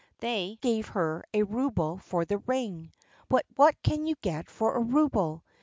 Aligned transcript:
They 0.17 0.57
gave 0.61 0.87
her 0.87 1.23
a 1.31 1.43
rouble 1.43 1.99
for 1.99 2.25
the 2.25 2.39
ring... 2.39 2.91
but 3.29 3.45
what 3.55 3.75
can 3.83 4.07
you 4.07 4.15
get 4.23 4.49
for 4.49 4.75
a 4.75 4.79
rouble? 4.81 5.43